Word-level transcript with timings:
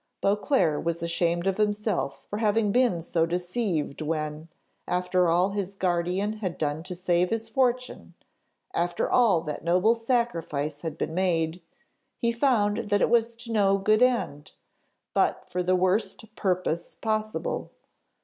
Beauclerc 0.19 0.83
was 0.83 1.03
ashamed 1.03 1.45
of 1.45 1.57
himself 1.57 2.25
for 2.27 2.37
having 2.39 2.71
been 2.71 3.01
so 3.01 3.27
deceived 3.27 4.01
when, 4.01 4.49
after 4.87 5.29
all 5.29 5.51
his 5.51 5.75
guardian 5.75 6.37
had 6.37 6.57
done 6.57 6.81
to 6.81 6.95
save 6.95 7.29
his 7.29 7.49
fortune, 7.49 8.15
after 8.73 9.07
all 9.07 9.41
that 9.41 9.63
noble 9.63 9.93
sacrifice 9.93 10.81
had 10.81 10.97
been 10.97 11.13
made, 11.13 11.61
he 12.17 12.31
found 12.31 12.89
that 12.89 13.01
it 13.01 13.11
was 13.11 13.35
to 13.35 13.51
no 13.51 13.77
good 13.77 14.01
end, 14.01 14.53
but 15.13 15.47
for 15.47 15.61
the 15.61 15.75
worst 15.75 16.33
purpose 16.35 16.95
possible. 16.95 17.69